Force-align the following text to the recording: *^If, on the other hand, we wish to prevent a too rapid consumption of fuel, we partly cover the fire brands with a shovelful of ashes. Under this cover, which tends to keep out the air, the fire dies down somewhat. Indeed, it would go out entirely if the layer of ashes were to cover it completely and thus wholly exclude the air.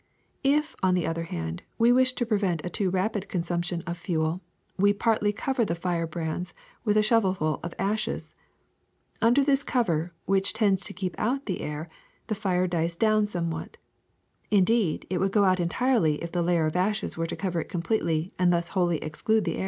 *^If, 0.43 0.73
on 0.81 0.95
the 0.95 1.05
other 1.05 1.25
hand, 1.25 1.61
we 1.77 1.91
wish 1.91 2.13
to 2.13 2.25
prevent 2.25 2.65
a 2.65 2.71
too 2.71 2.89
rapid 2.89 3.29
consumption 3.29 3.83
of 3.85 3.99
fuel, 3.99 4.41
we 4.75 4.93
partly 4.93 5.31
cover 5.31 5.63
the 5.63 5.75
fire 5.75 6.07
brands 6.07 6.55
with 6.83 6.97
a 6.97 7.03
shovelful 7.03 7.59
of 7.61 7.75
ashes. 7.77 8.33
Under 9.21 9.43
this 9.43 9.61
cover, 9.63 10.11
which 10.25 10.53
tends 10.53 10.83
to 10.85 10.93
keep 10.93 11.13
out 11.19 11.45
the 11.45 11.61
air, 11.61 11.87
the 12.25 12.33
fire 12.33 12.65
dies 12.65 12.95
down 12.95 13.27
somewhat. 13.27 13.77
Indeed, 14.49 15.05
it 15.11 15.19
would 15.19 15.31
go 15.31 15.43
out 15.43 15.59
entirely 15.59 16.15
if 16.23 16.31
the 16.31 16.41
layer 16.41 16.65
of 16.65 16.75
ashes 16.75 17.15
were 17.15 17.27
to 17.27 17.35
cover 17.35 17.61
it 17.61 17.69
completely 17.69 18.33
and 18.39 18.51
thus 18.51 18.69
wholly 18.69 18.97
exclude 19.03 19.43
the 19.45 19.57
air. 19.57 19.59